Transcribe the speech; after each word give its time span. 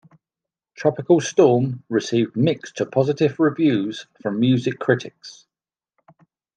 "Tropical 0.73 1.19
Storm" 1.21 1.83
received 1.87 2.35
mixed 2.35 2.77
to 2.77 2.87
positive 2.87 3.39
reviews 3.39 4.07
from 4.23 4.39
music 4.39 4.79
critics. 4.79 5.45